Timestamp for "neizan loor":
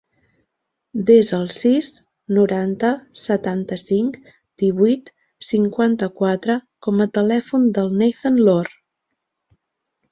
8.03-8.75